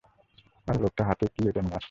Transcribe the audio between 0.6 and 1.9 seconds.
আরে, লোকটা হাতে ওটা কী নিয়ে আসছে?